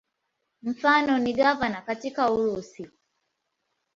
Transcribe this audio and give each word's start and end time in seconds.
Mfano 0.61 1.17
ni 1.17 1.33
gavana 1.33 1.81
katika 1.81 2.31
Urusi. 2.31 2.87